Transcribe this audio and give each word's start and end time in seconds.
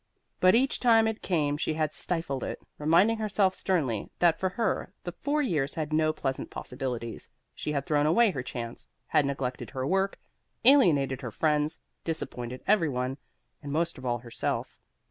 But 0.39 0.55
each 0.55 0.79
time 0.79 1.07
it 1.07 1.21
came 1.21 1.57
she 1.57 1.75
had 1.75 1.93
stifled 1.93 2.43
it, 2.43 2.57
reminding 2.79 3.17
herself 3.19 3.53
sternly 3.53 4.09
that 4.17 4.39
for 4.39 4.49
her 4.49 4.91
the 5.03 5.11
four 5.11 5.43
years 5.43 5.75
held 5.75 5.93
no 5.93 6.11
pleasant 6.11 6.49
possibilities; 6.49 7.29
she 7.53 7.71
had 7.71 7.85
thrown 7.85 8.07
away 8.07 8.31
her 8.31 8.41
chance 8.41 8.89
had 9.05 9.27
neglected 9.27 9.69
her 9.69 9.85
work, 9.85 10.19
alienated 10.65 11.21
her 11.21 11.29
friends, 11.29 11.79
disappointed 12.03 12.63
every 12.65 12.89
one, 12.89 13.19
and 13.61 13.71
most 13.71 13.99
of 13.99 14.03
all 14.03 14.17
herself. 14.17 14.75